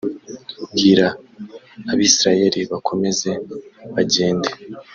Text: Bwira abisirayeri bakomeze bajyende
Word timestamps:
Bwira 0.71 1.07
abisirayeri 1.91 2.61
bakomeze 2.71 3.29
bajyende 3.93 4.49